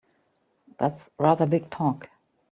[0.79, 2.09] That's rather big talk!